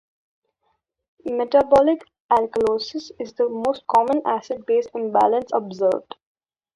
Metabolic 1.29 2.03
alkalosis 2.31 3.11
is 3.19 3.33
the 3.33 3.47
most 3.47 3.85
common 3.85 4.23
acid-base 4.25 4.87
imbalance 4.95 5.51
observed. 5.53 6.15